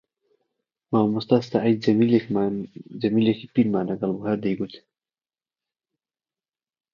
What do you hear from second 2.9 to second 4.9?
جەمیلێکی پیرمان لەگەڵ بوو هەر دەیگوت: